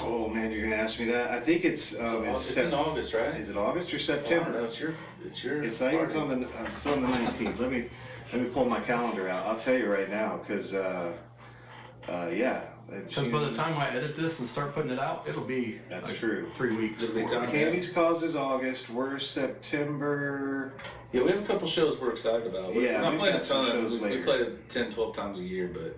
Oh 0.00 0.28
man, 0.28 0.50
you're 0.50 0.62
gonna 0.64 0.76
ask 0.82 0.98
me 0.98 1.06
that. 1.06 1.30
I 1.30 1.38
think 1.38 1.64
it's 1.64 2.00
um, 2.00 2.24
it's, 2.24 2.56
it's, 2.56 2.56
in 2.56 2.74
August, 2.74 3.14
right? 3.14 3.34
Is 3.36 3.50
it 3.50 3.56
August 3.56 3.92
or 3.92 3.96
Oh, 3.98 4.14
I 4.14 4.16
don't 4.16 4.30
know. 4.30 4.40
September? 4.40 4.64
It's 4.64 4.80
your 4.80 4.94
it's 5.24 5.44
your 5.44 5.62
It's 5.62 5.82
I 5.82 5.90
think 5.90 6.02
it's 6.02 6.16
on 6.16 6.28
the 6.40 6.46
uh, 6.48 6.64
it's 6.66 6.86
on 6.86 7.02
the 7.02 7.08
19th. 7.08 7.58
Let 7.60 7.70
me 7.70 7.84
let 8.32 8.42
me 8.42 8.48
pull 8.48 8.64
my 8.64 8.80
calendar 8.80 9.28
out. 9.28 9.46
I'll 9.46 9.56
tell 9.58 9.76
you 9.76 9.86
right 9.86 10.10
now, 10.10 10.38
cause 10.38 10.74
uh, 10.74 11.12
uh, 12.08 12.30
yeah. 12.32 12.64
Because 12.88 13.28
by 13.28 13.40
the 13.40 13.50
time 13.52 13.76
I 13.78 13.88
edit 13.88 14.14
this 14.14 14.38
and 14.40 14.48
start 14.48 14.74
putting 14.74 14.90
it 14.90 14.98
out, 14.98 15.24
it'll 15.28 15.42
be 15.44 15.78
That's 15.88 16.10
like 16.10 16.18
true. 16.18 16.50
three 16.54 16.76
weeks. 16.76 17.02
It'll 17.02 17.14
be 17.14 17.22
four 17.22 17.30
time. 17.30 17.42
weeks. 17.42 17.52
Cammy's 17.54 17.92
cause 17.92 18.22
is 18.22 18.36
August. 18.36 18.90
We're 18.90 19.18
September. 19.18 20.74
Yeah, 21.12 21.22
we 21.22 21.30
have 21.30 21.42
a 21.42 21.46
couple 21.46 21.68
shows 21.68 22.00
we're 22.00 22.10
excited 22.10 22.46
about. 22.46 22.74
We're 22.74 22.82
Yeah, 22.90 23.00
not 23.00 23.12
we've 23.12 23.20
playing 23.20 23.36
a 23.36 23.40
ton. 23.40 23.84
We, 23.84 23.90
we 23.96 24.00
later. 24.00 24.24
play 24.24 24.46
10, 24.68 24.90
12 24.92 25.16
times 25.16 25.40
a 25.40 25.44
year, 25.44 25.70
but 25.72 25.96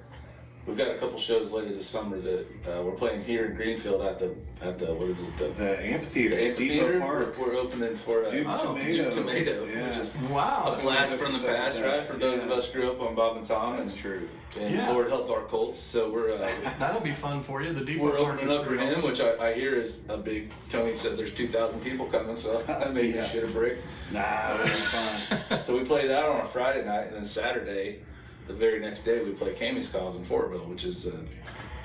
we've 0.67 0.77
got 0.77 0.89
a 0.91 0.95
couple 0.99 1.19
shows 1.19 1.51
later 1.53 1.73
this 1.73 1.87
summer 1.87 2.19
that 2.21 2.47
uh, 2.67 2.83
we're 2.83 2.93
playing 2.93 3.23
here 3.25 3.47
in 3.47 3.55
Greenfield 3.55 4.03
at 4.03 4.19
the 4.19 4.35
at 4.63 4.79
the 4.79 4.87
what 4.95 5.09
is 5.09 5.23
it 5.23 5.37
the, 5.37 5.45
The 5.49 5.85
amphitheater, 5.85 6.35
the 6.35 6.43
amphitheater. 6.49 6.93
Depot 6.95 7.01
Park. 7.07 7.39
We're, 7.39 7.47
we're 7.53 7.57
opening 7.57 7.95
for 7.97 8.25
uh, 8.25 8.31
Duke 8.31 8.47
Oh, 8.49 8.75
Tumatoe. 8.79 8.93
Duke 8.93 9.13
Tumatoe, 9.13 9.75
Yeah. 9.75 9.89
which 9.89 9.97
is 9.99 10.17
Wow. 10.31 10.75
a 10.77 10.81
blast 10.83 11.17
from 11.17 11.33
the 11.35 11.39
past, 11.41 11.79
said. 11.79 11.87
right? 11.99 12.05
For 12.07 12.15
those 12.15 12.43
of 12.43 12.51
us 12.51 12.73
who 12.73 12.81
grew 12.81 12.91
up 12.91 13.01
on 13.03 13.15
Bob 13.15 13.37
and 13.37 13.45
Tom, 13.45 13.77
That's 13.77 13.93
and, 13.93 14.01
true. 14.01 14.29
and 14.59 14.75
Yeah. 14.75 14.91
Lord 14.93 15.09
help 15.09 15.29
our 15.31 15.43
Colts. 15.43 15.79
So 15.79 16.11
we're 16.11 16.33
uh, 16.33 16.49
That'll 16.79 17.03
be 17.03 17.13
fun 17.13 17.43
for 17.43 17.63
you. 17.63 17.73
The 17.75 17.85
Depot 17.85 18.03
we're 18.05 18.17
Park 18.17 18.29
opening 18.35 18.47
is 18.47 18.53
up 18.53 18.63
for 18.65 18.69
pretty 18.71 18.83
him, 18.85 18.89
awesome. 18.91 19.03
which 19.03 19.21
I, 19.21 19.49
I 19.49 19.53
hear 19.53 19.75
is 19.75 20.07
a 20.09 20.17
big. 20.17 20.51
Tony 20.71 20.97
said 20.97 21.19
there's 21.19 21.35
2,000 21.35 21.81
people 21.83 22.07
coming, 22.07 22.37
so 22.37 22.63
that 22.67 22.95
made 22.95 23.15
Yeah. 23.15 23.21
me 23.23 23.27
shit 23.29 23.45
a 23.45 23.49
brick. 23.49 23.79
Nah, 24.11 24.57
we're 24.57 24.67
fine. 24.69 25.59
So 25.61 25.77
we 25.77 25.85
play 25.85 26.07
that 26.09 26.25
on 26.25 26.41
a 26.41 26.45
Friday 26.47 26.85
night, 26.87 27.09
and 27.09 27.17
then 27.17 27.25
Saturday, 27.27 28.01
the 28.47 28.55
very 28.55 28.81
next 28.81 29.03
day, 29.03 29.23
we 29.23 29.33
play 29.33 29.53
Cammy's 29.55 29.91
Cause 29.91 30.17
in 30.17 30.25
Fortville, 30.25 30.67
which 30.69 30.85
is 30.85 31.07
a 31.07 31.19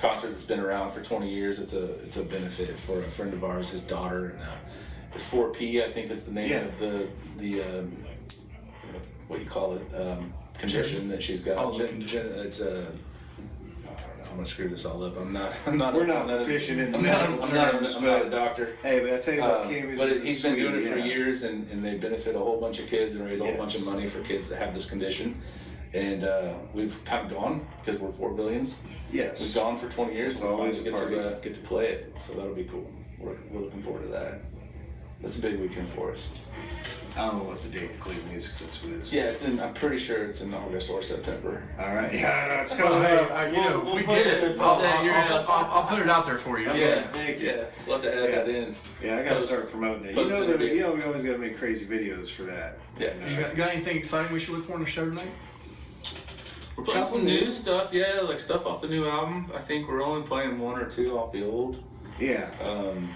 concert 0.00 0.28
that's 0.28 0.44
been 0.44 0.60
around 0.60 0.92
for 0.92 1.02
20 1.02 1.28
years. 1.28 1.58
It's 1.58 1.74
a 1.74 1.94
it's 2.04 2.16
a 2.16 2.24
benefit 2.24 2.70
for 2.78 2.98
a 3.00 3.02
friend 3.02 3.32
of 3.32 3.44
ours, 3.44 3.70
his 3.70 3.82
daughter, 3.82 4.30
and 4.30 4.42
uh, 4.42 4.46
it's 5.14 5.28
4P, 5.28 5.84
I 5.86 5.90
think 5.92 6.10
is 6.10 6.24
the 6.24 6.32
name 6.32 6.50
Yeah. 6.50 6.60
of 6.64 6.78
the 6.78 7.08
the 7.38 7.62
um, 7.62 7.96
what 9.28 9.38
do 9.38 9.44
you 9.44 9.50
call 9.50 9.74
it 9.74 10.00
um, 10.00 10.32
condition 10.58 11.08
that 11.08 11.22
she's 11.22 11.40
got. 11.40 11.56
Oh, 11.58 11.76
Gen- 11.76 12.06
gen- 12.06 12.26
it's 12.26 12.60
a 12.60 12.86
I'm 14.30 14.36
gonna 14.38 14.46
screw 14.46 14.68
this 14.68 14.86
all 14.86 15.04
up. 15.04 15.18
I'm 15.20 15.32
not. 15.32 15.52
I'm 15.66 15.76
not. 15.76 15.92
We're 15.94 16.06
not 16.06 16.30
a- 16.30 16.44
fishing 16.44 16.78
in 16.78 16.94
I'm 16.94 17.02
not. 17.02 17.28
medical 17.30 17.44
I'm 17.44 17.54
not. 17.54 17.70
terms, 17.72 17.94
a- 17.94 17.98
I'm 17.98 18.04
not 18.04 18.26
a 18.26 18.30
doctor. 18.30 18.76
Hey, 18.82 19.00
but 19.00 19.12
I 19.12 19.18
tell 19.18 19.34
you 19.34 19.40
what, 19.42 19.60
Um, 19.66 19.68
Cammy's 19.70 19.98
but 19.98 20.08
it, 20.08 20.24
he's 20.24 20.42
been 20.42 20.56
doing 20.56 20.74
it 20.76 20.88
for 20.88 20.98
yeah. 20.98 21.04
years, 21.04 21.42
and, 21.42 21.68
and 21.70 21.84
they 21.84 21.96
benefit 21.98 22.34
a 22.34 22.38
whole 22.38 22.58
bunch 22.58 22.78
of 22.78 22.86
kids 22.88 23.14
and 23.16 23.26
raise 23.26 23.40
a 23.40 23.42
whole 23.42 23.52
Yes. 23.52 23.60
bunch 23.60 23.74
of 23.76 23.84
money 23.84 24.08
for 24.08 24.20
kids 24.22 24.48
that 24.48 24.56
have 24.58 24.72
this 24.72 24.88
condition. 24.88 25.38
And 25.94 26.24
uh, 26.24 26.54
we've 26.72 27.04
kind 27.04 27.26
of 27.30 27.32
gone 27.36 27.66
because 27.84 28.00
we're 28.00 28.12
four 28.12 28.32
billions. 28.32 28.82
Yes. 29.12 29.40
We've 29.42 29.54
gone 29.54 29.76
for 29.76 29.88
20 29.90 30.14
years. 30.14 30.32
It's 30.32 30.40
and 30.40 30.50
we 30.50 30.56
always 30.56 30.78
finally 30.80 30.90
a 30.90 31.10
get 31.10 31.10
to 31.20 31.36
uh, 31.36 31.40
get 31.40 31.54
to 31.54 31.60
play 31.60 31.88
it, 31.88 32.14
so 32.18 32.32
that'll 32.34 32.54
be 32.54 32.64
cool. 32.64 32.90
We're, 33.18 33.36
we're 33.50 33.60
looking 33.60 33.82
forward 33.82 34.02
to 34.04 34.08
that. 34.08 34.40
That's 35.20 35.36
a 35.38 35.40
big 35.42 35.60
weekend 35.60 35.88
for 35.90 36.10
us. 36.12 36.34
I 37.14 37.26
don't 37.26 37.36
know 37.36 37.44
what 37.44 37.62
the 37.62 37.68
date 37.68 37.92
the 37.92 37.98
Cleveland 37.98 38.30
Music 38.30 38.54
Festival 38.54 38.98
is. 38.98 39.12
Yeah, 39.12 39.24
it's 39.24 39.44
in. 39.44 39.60
I'm 39.60 39.74
pretty 39.74 39.98
sure 39.98 40.24
it's 40.24 40.40
in 40.40 40.54
August 40.54 40.88
or 40.90 41.02
September. 41.02 41.62
All 41.78 41.94
right. 41.94 42.10
Yeah, 42.14 42.46
no, 42.48 42.54
it's 42.62 42.74
coming 42.74 43.02
hey, 43.02 43.18
up. 43.18 43.30
I- 43.30 43.46
you 43.48 43.56
know, 43.56 43.80
we'll 43.84 43.96
we 43.96 44.02
put 44.02 44.14
get 44.16 44.26
it- 44.28 44.44
it. 44.52 44.60
I'll, 44.60 44.76
put 44.76 44.84
it 44.86 44.98
in 45.00 45.04
your 45.04 45.14
I'll- 45.14 45.36
I'll- 45.46 45.70
I'll 45.82 45.86
put 45.86 45.98
it 45.98 46.08
out 46.08 46.24
there 46.24 46.38
for 46.38 46.58
you. 46.58 46.72
Yeah, 46.72 47.02
thank 47.08 47.38
you. 47.38 47.48
yeah. 47.48 47.64
We'll 47.86 48.00
have 48.00 48.04
to 48.10 48.16
add 48.16 48.30
Yeah. 48.30 48.36
that 48.36 48.48
in. 48.48 48.74
Yeah, 49.02 49.18
I 49.18 49.22
gotta 49.24 49.34
Post- 49.36 49.48
start 49.48 49.70
promoting 49.70 50.06
it. 50.06 50.16
You 50.16 50.26
know, 50.26 50.42
it 50.42 50.58
that, 50.58 50.66
you 50.66 50.80
know, 50.80 50.92
we 50.94 51.02
always 51.02 51.22
gotta 51.22 51.36
make 51.38 51.58
crazy 51.58 51.84
videos 51.84 52.30
for 52.30 52.44
that. 52.44 52.78
Yeah. 52.98 53.12
You 53.28 53.36
got, 53.36 53.56
got 53.56 53.70
anything 53.72 53.98
exciting 53.98 54.32
we 54.32 54.38
should 54.38 54.54
look 54.54 54.64
for 54.64 54.74
in 54.76 54.80
the 54.80 54.86
show 54.86 55.04
tonight? 55.04 55.28
We're 56.76 56.84
playing 56.84 57.04
some 57.04 57.24
new 57.24 57.40
new- 57.42 57.50
stuff, 57.50 57.92
yeah, 57.92 58.20
like 58.22 58.40
stuff 58.40 58.66
off 58.66 58.80
the 58.80 58.88
new 58.88 59.06
album. 59.06 59.50
I 59.54 59.58
think 59.60 59.88
we're 59.88 60.02
only 60.02 60.26
playing 60.26 60.58
one 60.58 60.78
or 60.80 60.86
two 60.90 61.18
off 61.18 61.32
the 61.32 61.44
old. 61.44 61.82
Yeah. 62.18 62.48
Um, 62.62 63.10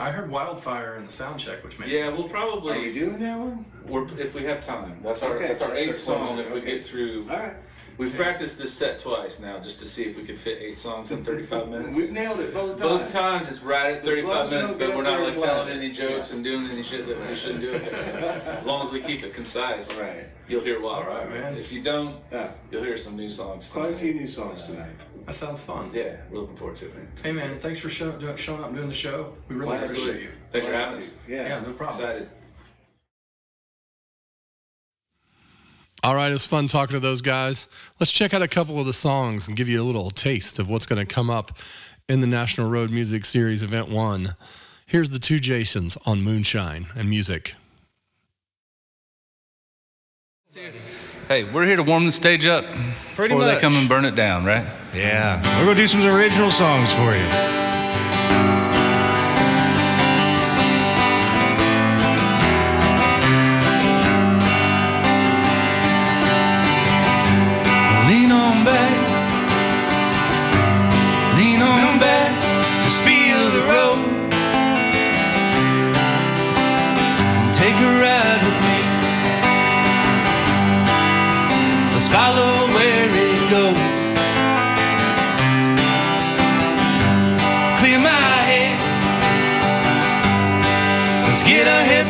I 0.00 0.10
heard 0.10 0.30
Wildfire 0.30 0.96
in 0.96 1.04
the 1.04 1.10
sound 1.12 1.38
check, 1.40 1.62
which 1.64 1.78
made 1.78 1.90
yeah, 1.90 2.08
we'll 2.08 2.28
probably. 2.28 2.72
Are 2.72 2.80
we 2.80 2.94
doing 2.94 3.18
that 3.18 3.38
one? 3.38 3.64
we're, 3.86 4.06
if 4.18 4.34
we 4.34 4.44
have 4.44 4.60
time. 4.64 5.00
That's 5.02 5.22
our 5.22 5.34
Okay, 5.36 5.48
that's 5.48 5.62
our 5.62 5.68
that's 5.70 5.80
our 5.86 5.90
eighth 5.90 5.98
song. 5.98 6.26
closer, 6.28 6.42
If 6.42 6.54
we 6.54 6.60
get 6.62 6.86
through, 6.86 7.28
All 7.30 7.36
right. 7.36 7.54
We've 8.02 8.14
practiced 8.14 8.58
this 8.58 8.72
set 8.74 8.98
twice 8.98 9.40
now 9.40 9.58
just 9.60 9.78
to 9.80 9.86
see 9.86 10.04
if 10.04 10.16
we 10.16 10.24
could 10.24 10.38
fit 10.38 10.58
eight 10.60 10.78
songs 10.78 11.10
in 11.12 11.24
35 11.24 11.68
minutes. 11.68 11.96
We 11.96 12.10
nailed 12.10 12.40
it 12.40 12.52
both 12.52 12.78
times. 12.78 12.82
Both 12.82 13.12
times 13.12 13.50
it's 13.50 13.62
right 13.62 13.96
at 13.96 14.04
35 14.04 14.50
minutes, 14.50 14.72
but 14.74 14.94
we're 14.96 15.02
not 15.02 15.20
like 15.20 15.36
telling 15.36 15.68
any 15.68 15.92
jokes 15.92 16.32
and 16.32 16.42
doing 16.42 16.68
any 16.70 16.82
shit 16.82 17.06
that 17.06 17.28
we 17.28 17.34
shouldn't 17.34 17.60
do. 17.60 17.72
as 17.74 18.64
long 18.66 18.84
as 18.86 18.92
we 18.92 19.00
keep 19.00 19.22
it 19.22 19.32
concise, 19.34 19.96
Right. 19.98 20.26
you'll 20.48 20.62
hear 20.62 20.80
Wildfire. 20.82 21.28
right, 21.28 21.30
man. 21.30 21.56
If 21.56 21.72
you 21.72 21.82
don't, 21.82 22.16
Yeah. 22.30 22.50
you'll 22.70 22.82
hear 22.84 22.96
some 22.96 23.16
new 23.16 23.28
songs. 23.28 23.70
Quite 23.70 23.84
a 23.84 23.86
tonight. 23.88 24.00
few 24.00 24.14
new 24.14 24.28
songs 24.28 24.62
tonight. 24.62 24.90
That 25.26 25.34
sounds 25.34 25.60
fun. 25.60 25.90
Yeah, 25.94 26.16
we're 26.30 26.40
looking 26.40 26.56
forward 26.56 26.76
to 26.78 26.86
it, 26.86 26.96
man. 26.96 27.08
Hey 27.22 27.30
man, 27.32 27.60
thanks 27.60 27.78
for 27.78 27.88
show, 27.88 28.10
doing, 28.12 28.36
showing 28.36 28.60
up 28.60 28.66
and 28.68 28.76
doing 28.76 28.88
the 28.88 28.94
show. 28.94 29.34
We 29.48 29.54
really 29.54 29.68
Glad 29.78 29.80
to. 29.80 29.86
appreciate 29.86 30.22
you. 30.22 30.28
Thanks 30.50 30.66
for 30.66 30.72
having 30.74 30.96
us. 30.98 31.20
Yeah. 31.28 31.46
Yeah, 31.46 31.60
no 31.60 31.72
problem. 31.72 32.00
Excited. 32.10 32.28
All 36.04 36.16
right, 36.16 36.30
it 36.30 36.32
was 36.32 36.44
fun 36.44 36.66
talking 36.66 36.94
to 36.94 37.00
those 37.00 37.22
guys. 37.22 37.68
Let's 38.00 38.10
check 38.10 38.34
out 38.34 38.42
a 38.42 38.48
couple 38.48 38.80
of 38.80 38.86
the 38.86 38.92
songs 38.92 39.46
and 39.46 39.56
give 39.56 39.68
you 39.68 39.80
a 39.80 39.84
little 39.84 40.10
taste 40.10 40.58
of 40.58 40.68
what's 40.68 40.84
going 40.84 41.04
to 41.04 41.06
come 41.06 41.30
up 41.30 41.56
in 42.08 42.20
the 42.20 42.26
National 42.26 42.68
Road 42.68 42.90
Music 42.90 43.24
Series 43.24 43.62
Event 43.62 43.88
1. 43.88 44.34
Here's 44.84 45.10
the 45.10 45.20
two 45.20 45.38
Jasons 45.38 45.96
on 46.04 46.22
Moonshine 46.22 46.86
and 46.96 47.08
Music. 47.08 47.54
Hey, 51.28 51.44
we're 51.44 51.66
here 51.66 51.76
to 51.76 51.84
warm 51.84 52.04
the 52.04 52.12
stage 52.12 52.46
up 52.46 52.64
Pretty 53.14 53.32
before 53.32 53.46
they 53.46 53.60
come 53.60 53.76
and 53.76 53.88
burn 53.88 54.04
it 54.04 54.16
down, 54.16 54.44
right? 54.44 54.66
Yeah, 54.92 55.40
we're 55.60 55.66
gonna 55.66 55.76
do 55.76 55.86
some 55.86 56.04
original 56.04 56.50
songs 56.50 56.92
for 56.92 57.14
you. 57.14 57.51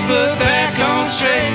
Put 0.07 0.39
back 0.39 0.79
on 0.79 1.09
straight. 1.09 1.53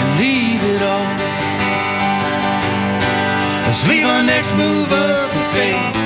and 0.00 0.18
leave 0.18 0.62
it 0.74 0.82
all. 0.82 1.08
Let's 3.64 3.86
leave 3.88 4.06
our 4.06 4.22
next 4.22 4.52
move 4.54 4.92
up 4.92 5.30
to 5.30 5.38
fate. 5.54 5.97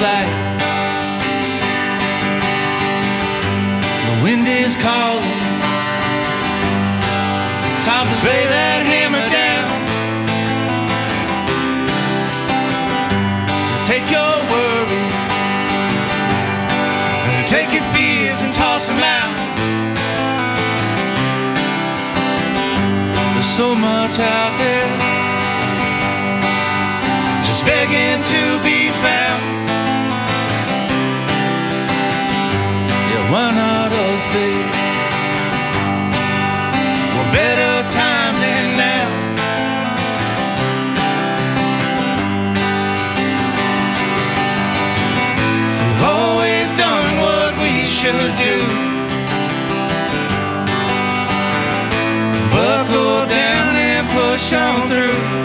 Light, 0.00 0.28
the 4.06 4.14
wind 4.22 4.46
is 4.46 4.74
calling. 4.76 5.44
Time 7.84 8.06
to 8.06 8.16
lay 8.26 8.44
that 8.46 8.82
hammer 8.84 9.24
down. 9.30 9.68
Take 13.86 14.10
your 14.10 14.34
worries, 14.50 15.14
take 17.48 17.72
your 17.72 17.86
fears 17.94 18.42
and 18.42 18.52
toss 18.52 18.88
them 18.88 18.98
out. 18.98 19.34
There's 23.34 23.46
so 23.46 23.74
much 23.74 24.18
out 24.18 24.58
there 24.58 24.88
just 27.46 27.64
begging 27.64 28.20
to 28.20 28.58
be 28.64 28.90
found. 29.00 29.25
Should 48.06 48.36
do. 48.38 48.56
Buckle 52.52 53.26
down 53.26 53.74
and 53.74 54.06
push 54.08 54.52
on 54.52 54.88
through. 54.88 55.35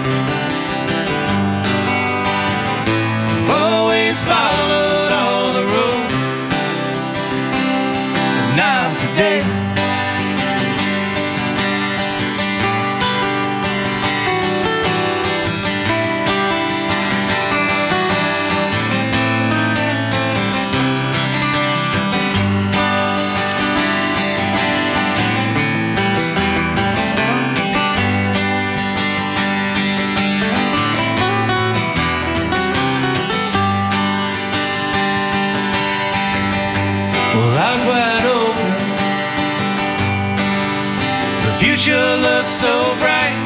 Future 41.61 42.17
looks 42.17 42.49
so 42.49 42.73
bright. 42.97 43.37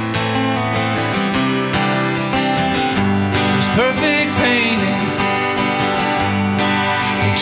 There's 3.36 3.70
perfect 3.76 4.32
paintings 4.40 5.16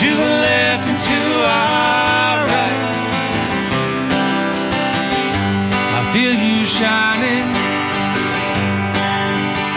to 0.00 0.08
the 0.20 0.30
left 0.46 0.84
and 0.90 1.00
to 1.10 1.20
our 1.46 2.38
right. 2.50 2.82
I 5.94 6.00
feel 6.12 6.34
you 6.34 6.66
shining 6.66 7.46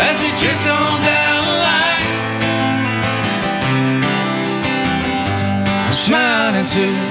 as 0.01 0.15
we 0.23 0.29
drift 0.41 0.65
on 0.77 0.97
down 1.13 1.41
the 1.45 1.57
line. 1.67 2.07
I'm 5.85 5.93
smiling 5.93 6.65
too. 6.65 7.06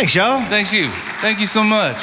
Thanks, 0.00 0.14
y'all. 0.14 0.42
Thanks 0.46 0.72
you. 0.72 0.88
Thank 1.20 1.40
you 1.40 1.46
so 1.46 1.62
much. 1.62 2.02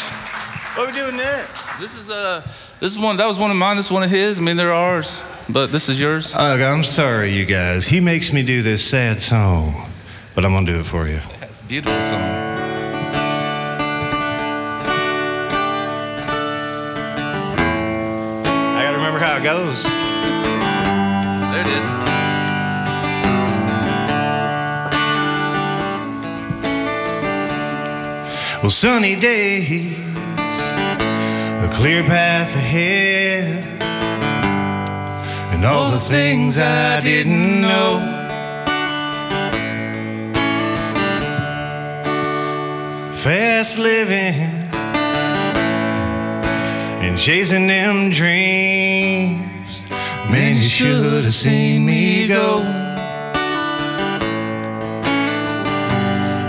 What 0.76 0.84
are 0.84 0.86
we 0.86 0.94
doing 0.94 1.18
next? 1.18 1.80
This 1.80 1.96
is 1.96 2.12
uh 2.12 2.48
this 2.80 2.92
is 2.92 3.00
one 3.00 3.18
that 3.18 3.26
was 3.26 3.40
one 3.40 3.50
of 3.50 3.58
mine, 3.58 3.76
this 3.76 3.88
is 3.88 3.92
one 3.92 4.04
of 4.04 4.12
his. 4.12 4.38
I 4.38 4.44
mean 4.44 4.56
they're 4.56 4.72
ours, 4.72 5.24
but 5.50 5.72
this 5.72 5.90
is 5.90 6.00
yours. 6.00 6.32
Ugh, 6.36 6.62
I'm 6.62 6.84
sorry, 6.84 7.34
you 7.34 7.44
guys. 7.44 7.88
He 7.88 8.00
makes 8.00 8.32
me 8.32 8.44
do 8.44 8.62
this 8.62 8.88
sad 8.88 9.20
song, 9.20 9.90
but 10.36 10.46
I'm 10.46 10.52
gonna 10.54 10.72
do 10.72 10.80
it 10.80 10.86
for 10.86 11.08
you. 11.08 11.22
It's 11.42 11.62
a 11.62 11.66
beautiful 11.66 12.00
song. 12.04 12.22
I 18.76 18.84
gotta 18.84 18.98
remember 18.98 19.18
how 19.18 19.38
it 19.38 19.44
goes. 19.44 20.07
Sunny 28.70 29.16
days, 29.16 29.98
a 30.38 31.72
clear 31.74 32.04
path 32.04 32.54
ahead, 32.54 33.64
and 35.54 35.66
all 35.66 35.90
the 35.90 36.02
things 36.02 36.60
I 36.60 37.00
didn't 37.00 37.62
know. 37.62 38.00
Fast 43.14 43.78
living 43.80 44.36
and 47.02 47.18
chasing 47.18 47.68
them 47.68 48.12
dreams. 48.12 49.88
Man, 50.30 50.58
you 50.58 50.64
should 50.64 51.24
have 51.24 51.34
seen 51.34 51.86
me 51.86 52.28
go. 52.28 52.60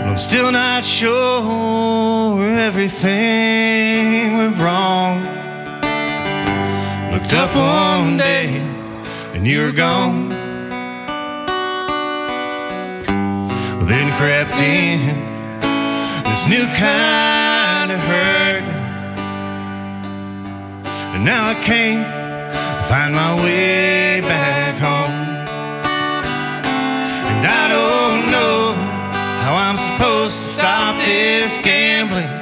I'm 0.04 0.18
still 0.18 0.50
not 0.50 0.84
sure 0.84 2.07
everything 2.68 4.36
went 4.36 4.58
wrong. 4.58 5.22
Looked 7.10 7.32
up 7.32 7.50
one 7.56 8.18
day 8.18 8.60
and 9.32 9.46
you 9.46 9.62
were 9.62 9.72
gone. 9.72 10.28
Then 13.88 14.06
crept 14.18 14.56
in 14.56 14.98
this 16.24 16.46
new 16.46 16.66
kind 16.76 17.90
of 17.90 18.00
hurt. 18.00 18.64
And 21.14 21.24
now 21.24 21.48
I 21.48 21.54
can't 21.54 22.04
find 22.86 23.14
my 23.14 23.34
way 23.42 24.20
back 24.20 24.74
home. 24.76 25.16
And 27.32 27.46
I 27.46 27.64
don't 27.76 28.30
know 28.30 28.74
how 29.42 29.54
I'm 29.54 29.78
supposed 29.78 30.36
to 30.42 30.48
stop 30.48 30.94
this 31.06 31.56
gambling. 31.64 32.37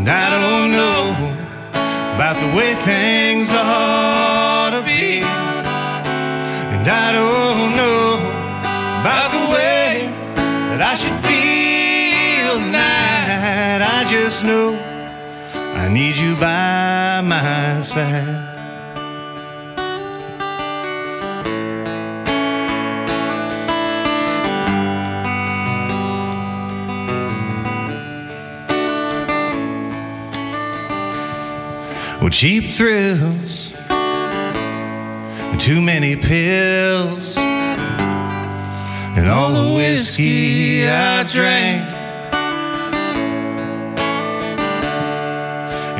And 0.00 0.08
I 0.08 0.30
don't 0.30 0.72
know 0.72 1.12
about 2.14 2.36
the 2.40 2.56
way 2.56 2.74
things 2.74 3.50
ought 3.52 4.70
to 4.70 4.80
be. 4.82 5.20
And 5.20 6.88
I 6.88 7.12
don't 7.12 7.76
know 7.76 8.14
about 9.02 9.30
the 9.30 9.52
way 9.52 10.08
that 10.70 10.80
I 10.80 10.94
should 10.94 11.16
feel 11.16 12.64
tonight. 12.64 13.82
I 13.82 14.10
just 14.10 14.42
know 14.42 14.72
I 15.54 15.88
need 15.88 16.16
you 16.16 16.34
by 16.36 17.20
my 17.20 17.82
side. 17.82 18.49
Cheap 32.40 32.64
thrills, 32.64 33.70
too 35.62 35.78
many 35.78 36.16
pills, 36.16 37.36
and 37.36 39.28
all 39.28 39.52
the 39.52 39.74
whiskey 39.74 40.88
I 40.88 41.22
drank, 41.24 41.92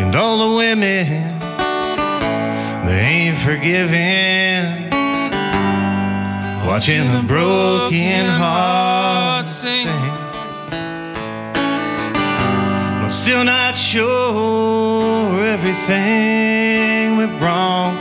and 0.00 0.16
all 0.16 0.48
the 0.48 0.57
women 0.57 1.38
they 2.87 3.00
ain't 3.00 3.37
forgiving. 3.37 4.88
Watching 6.66 7.07
a 7.07 7.22
broken 7.22 8.24
heart 8.24 9.46
sing. 9.46 10.19
Still 13.10 13.44
not 13.44 13.76
sure 13.76 15.44
everything 15.44 17.16
went 17.16 17.42
wrong. 17.42 17.96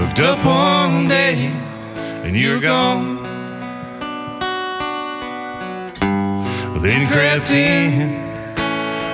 Looked 0.00 0.20
up 0.20 0.38
one 0.44 1.08
day 1.08 1.46
and 2.24 2.36
you're 2.36 2.60
gone. 2.60 3.18
Then 6.80 7.10
crept 7.12 7.50
in 7.50 8.14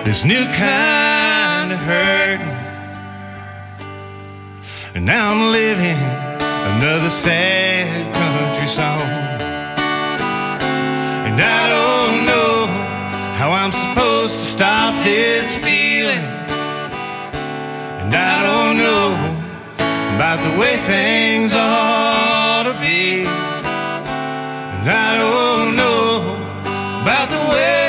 this 0.04 0.24
new 0.24 0.44
kind 0.52 1.72
of 1.72 1.78
hurt. 1.78 2.40
And 4.94 5.06
now 5.06 5.32
I'm 5.32 5.50
living 5.50 5.96
another 6.76 7.08
sad 7.08 8.14
country 8.14 8.68
song. 8.68 9.00
And 11.26 11.40
I 11.40 11.68
don't 11.68 12.13
stop 14.54 14.94
this 15.02 15.56
feeling. 15.56 16.26
And 18.00 18.14
I 18.14 18.36
don't 18.48 18.76
know 18.76 19.06
about 20.14 20.38
the 20.46 20.54
way 20.60 20.76
things 20.92 21.52
ought 21.56 22.62
to 22.70 22.74
be. 22.80 23.24
And 24.74 24.86
I 25.06 25.10
don't 25.22 25.74
know 25.74 26.06
about 27.02 27.28
the 27.36 27.44
way 27.52 27.82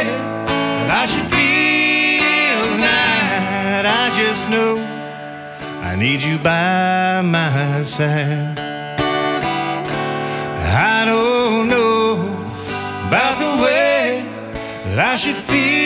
I 1.02 1.06
should 1.06 1.28
feel 1.38 2.58
tonight. 2.74 3.86
I 4.02 4.06
just 4.22 4.50
know 4.50 4.74
I 5.90 5.96
need 5.96 6.24
you 6.24 6.40
by 6.40 7.22
my 7.22 7.84
side. 7.84 8.60
I 10.90 11.06
don't 11.06 11.68
know 11.68 12.14
about 13.08 13.36
the 13.38 13.54
way 13.64 14.26
that 14.86 15.00
I 15.14 15.16
should 15.16 15.38
feel 15.38 15.85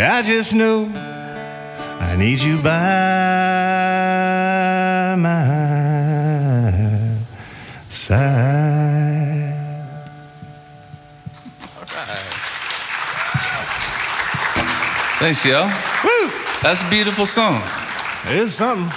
I 0.00 0.22
just 0.22 0.54
know 0.54 0.86
I 2.00 2.14
need 2.16 2.40
you 2.40 2.62
by 2.62 2.70
my 5.18 5.58
side. 7.88 9.54
All 11.76 11.82
right. 11.82 12.34
Thanks, 15.18 15.44
yo. 15.44 15.64
Woo! 16.04 16.30
That's 16.62 16.82
a 16.82 16.88
beautiful 16.88 17.26
song. 17.26 17.60
It 18.26 18.36
is 18.36 18.54
something. 18.54 18.92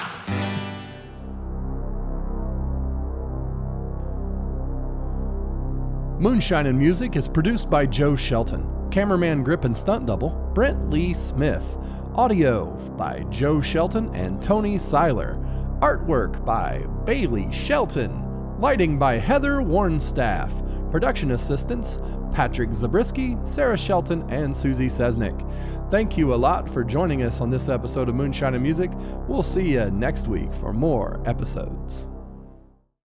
Moonshine 6.20 6.68
and 6.68 6.78
Music 6.78 7.16
is 7.16 7.28
produced 7.28 7.72
by 7.72 7.88
Joe 7.88 8.16
Shelton. 8.16 8.81
Cameraman 8.91 9.41
grip 9.43 9.63
and 9.63 9.75
stunt 9.75 10.06
double, 10.06 10.32
Brent 10.54 10.89
Lee 10.89 11.13
Smith. 11.13 11.77
Audio 12.13 12.65
by 12.97 13.25
Joe 13.30 13.62
Shelton 13.62 14.13
and 14.13 14.43
Tony 14.43 14.77
Seiler. 14.77 15.38
Artwork 15.80 16.43
by 16.43 16.80
Bailey 17.06 17.49
Shelton. 17.54 18.60
Lighting 18.60 18.99
by 18.99 19.17
Heather 19.17 19.58
Warnstaff. 19.60 20.51
Production 20.91 21.32
assistants 21.32 21.99
Patrick 22.34 22.73
Zabriskie, 22.73 23.38
Sarah 23.45 23.77
Shelton, 23.77 24.30
and 24.30 24.56
Susie 24.56 24.88
Sesnick. 24.88 25.39
Thank 25.89 26.17
you 26.17 26.34
a 26.34 26.36
lot 26.36 26.69
for 26.69 26.84
joining 26.84 27.23
us 27.23 27.39
on 27.39 27.49
this 27.49 27.69
episode 27.69 28.10
of 28.10 28.15
Moonshine 28.15 28.56
and 28.56 28.63
Music. 28.63 28.91
We'll 29.27 29.43
see 29.43 29.71
you 29.71 29.89
next 29.89 30.27
week 30.27 30.54
for 30.54 30.73
more 30.73 31.21
episodes. 31.25 32.08